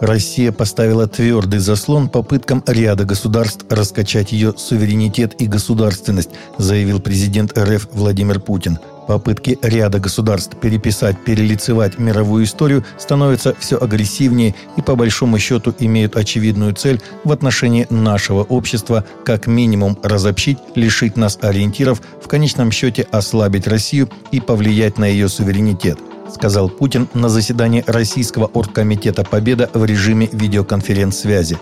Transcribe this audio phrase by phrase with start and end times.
[0.00, 7.88] Россия поставила твердый заслон попыткам ряда государств раскачать ее суверенитет и государственность, заявил президент РФ
[7.92, 8.78] Владимир Путин.
[9.08, 16.16] Попытки ряда государств переписать, перелицевать мировую историю становятся все агрессивнее и по большому счету имеют
[16.16, 23.06] очевидную цель в отношении нашего общества как минимум разобщить, лишить нас ориентиров, в конечном счете
[23.10, 25.98] ослабить Россию и повлиять на ее суверенитет
[26.32, 31.58] сказал Путин на заседании Российского оргкомитета «Победа» в режиме видеоконференц-связи.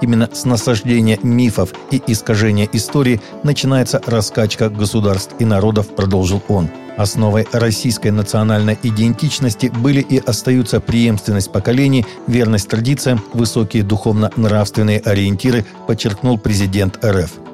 [0.00, 6.70] Именно с насаждения мифов и искажения истории начинается раскачка государств и народов, продолжил он.
[6.96, 16.38] Основой российской национальной идентичности были и остаются преемственность поколений, верность традициям, высокие духовно-нравственные ориентиры, подчеркнул
[16.38, 17.49] президент РФ.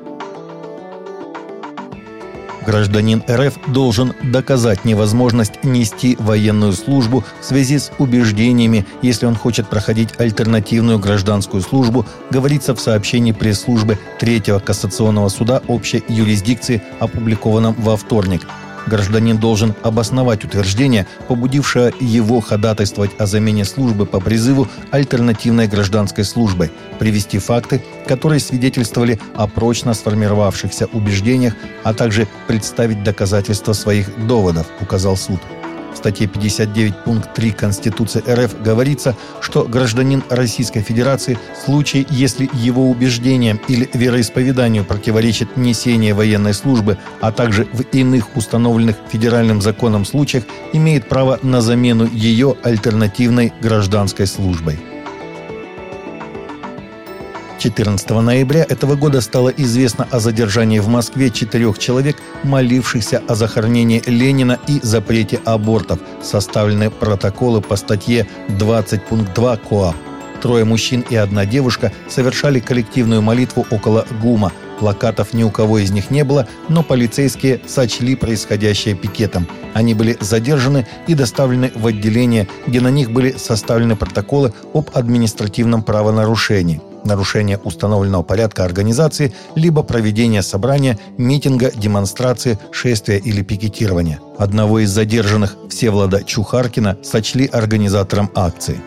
[2.67, 9.69] Гражданин РФ должен доказать невозможность нести военную службу в связи с убеждениями, если он хочет
[9.69, 17.97] проходить альтернативную гражданскую службу, говорится в сообщении пресс-службы Третьего кассационного суда общей юрисдикции, опубликованном во
[17.97, 18.47] вторник
[18.87, 26.71] гражданин должен обосновать утверждение, побудившее его ходатайствовать о замене службы по призыву альтернативной гражданской службой,
[26.99, 35.17] привести факты, которые свидетельствовали о прочно сформировавшихся убеждениях, а также представить доказательства своих доводов, указал
[35.17, 35.41] суд.
[35.97, 42.51] В статье 59 пункт 3 Конституции РФ говорится, что гражданин Российской Федерации в случае, если
[42.53, 50.05] его убеждениям или вероисповеданию противоречит несение военной службы, а также в иных установленных федеральным законом
[50.05, 50.45] случаях,
[50.75, 54.79] имеет право на замену ее альтернативной гражданской службой.
[57.67, 64.01] 14 ноября этого года стало известно о задержании в Москве четырех человек, молившихся о захоронении
[64.07, 65.99] Ленина и запрете абортов.
[66.23, 69.97] Составлены протоколы по статье 20 пункт 2 КОАП.
[70.41, 74.53] Трое мужчин и одна девушка совершали коллективную молитву около ГУМа.
[74.79, 79.49] Плакатов ни у кого из них не было, но полицейские сочли происходящее пикетом.
[79.75, 85.83] Они были задержаны и доставлены в отделение, где на них были составлены протоколы об административном
[85.83, 94.21] правонарушении нарушение установленного порядка организации, либо проведение собрания, митинга, демонстрации, шествия или пикетирования.
[94.39, 98.79] Одного из задержанных, Всевлада Чухаркина, сочли организатором акции.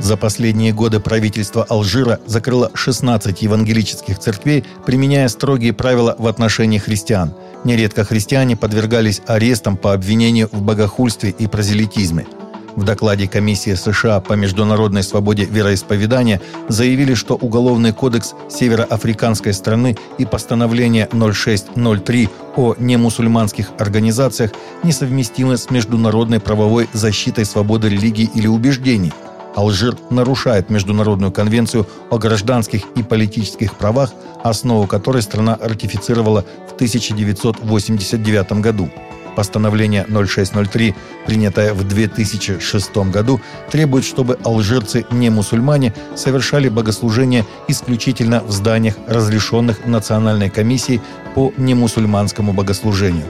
[0.00, 7.34] За последние годы правительство Алжира закрыло 16 евангелических церквей, применяя строгие правила в отношении христиан.
[7.64, 12.26] Нередко христиане подвергались арестам по обвинению в богохульстве и прозелитизме–
[12.76, 20.24] в докладе Комиссии США по международной свободе вероисповедания заявили, что Уголовный кодекс североафриканской страны и
[20.24, 24.52] постановление 0603 о немусульманских организациях
[24.82, 29.12] несовместимы с международной правовой защитой свободы религии или убеждений.
[29.54, 34.12] Алжир нарушает Международную конвенцию о гражданских и политических правах,
[34.44, 38.88] основу которой страна ратифицировала в 1989 году.
[39.38, 43.40] Постановление 0603, принятое в 2006 году,
[43.70, 51.00] требует, чтобы алжирцы не мусульмане совершали богослужения исключительно в зданиях, разрешенных Национальной комиссией
[51.36, 53.26] по немусульманскому богослужению.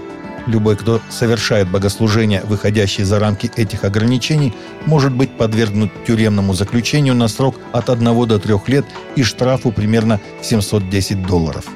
[0.47, 4.55] Любой, кто совершает богослужения, выходящие за рамки этих ограничений,
[4.87, 10.21] может быть подвергнут тюремному заключению на срок от 1 до 3 лет и штрафу примерно
[10.41, 11.67] 710 долларов.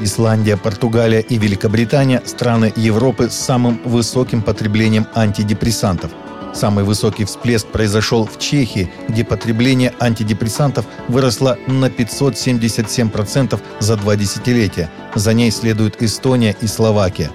[0.00, 6.10] Исландия, Португалия и Великобритания– страны Европы с самым высоким потреблением антидепрессантов.
[6.54, 14.90] Самый высокий всплеск произошел в Чехии, где потребление антидепрессантов выросло на 577% за два десятилетия.
[15.14, 17.30] За ней следуют Эстония и Словакия.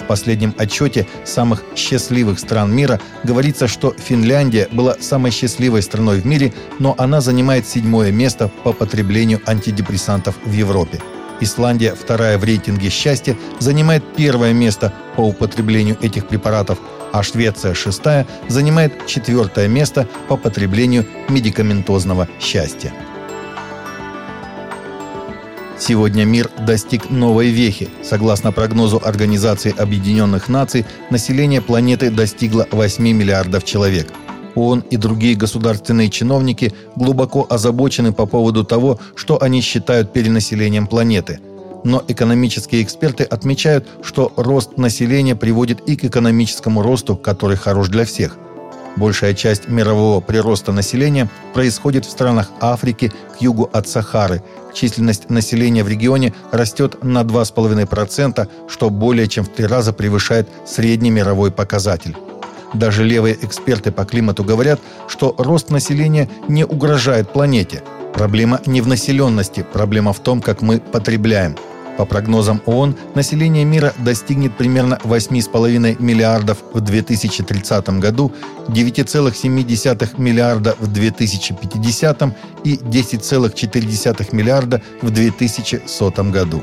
[0.00, 6.26] В последнем отчете самых счастливых стран мира говорится, что Финляндия была самой счастливой страной в
[6.26, 11.00] мире, но она занимает седьмое место по потреблению антидепрессантов в Европе.
[11.40, 16.78] Исландия, вторая в рейтинге счастья, занимает первое место по употреблению этих препаратов,
[17.12, 22.92] а Швеция, шестая, занимает четвертое место по потреблению медикаментозного счастья.
[25.78, 27.88] Сегодня мир достиг новой вехи.
[28.02, 34.08] Согласно прогнозу Организации Объединенных Наций, население планеты достигло 8 миллиардов человек–
[34.54, 41.40] ООН и другие государственные чиновники глубоко озабочены по поводу того, что они считают перенаселением планеты.
[41.84, 48.04] Но экономические эксперты отмечают, что рост населения приводит и к экономическому росту, который хорош для
[48.04, 48.38] всех.
[48.96, 54.42] Большая часть мирового прироста населения происходит в странах Африки к югу от Сахары.
[54.72, 61.10] Численность населения в регионе растет на 2,5%, что более чем в три раза превышает средний
[61.10, 62.16] мировой показатель.
[62.74, 67.82] Даже левые эксперты по климату говорят, что рост населения не угрожает планете.
[68.12, 71.56] Проблема не в населенности, проблема в том, как мы потребляем–
[71.96, 78.32] по прогнозам ООН, население мира достигнет примерно 8,5 миллиардов в 2030 году,
[78.68, 82.22] 9,7 миллиарда в 2050
[82.64, 86.62] и 10,4 миллиарда в 2100 году.